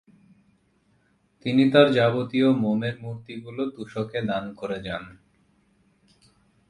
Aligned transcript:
তিনি 1.45 1.63
তার 1.73 1.87
যাবতীয় 1.93 2.47
মোমের 2.63 2.95
মূর্তিগুলো 3.01 3.61
তুসোকে 3.75 4.19
দান 4.21 4.45
করে 4.53 4.77
যান। 4.83 5.03